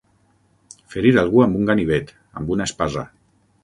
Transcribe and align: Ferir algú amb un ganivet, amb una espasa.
Ferir 0.93 1.13
algú 1.23 1.45
amb 1.45 1.61
un 1.61 1.71
ganivet, 1.73 2.13
amb 2.41 2.55
una 2.59 2.71
espasa. 2.71 3.11